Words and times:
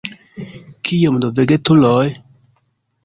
Kiom 0.89 1.19
de 1.25 1.31
vegetuloj? 1.41 2.03